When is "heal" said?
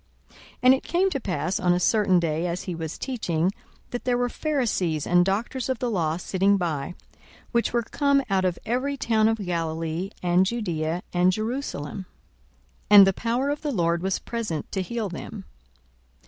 14.81-15.07